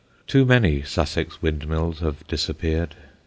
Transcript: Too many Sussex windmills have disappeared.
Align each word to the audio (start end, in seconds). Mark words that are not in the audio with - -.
Too 0.25 0.45
many 0.45 0.81
Sussex 0.81 1.43
windmills 1.43 1.99
have 1.99 2.25
disappeared. 2.25 2.95